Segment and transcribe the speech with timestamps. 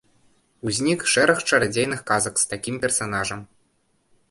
[0.71, 3.47] Узнік шэраг чарадзейных казак з такім персанажам.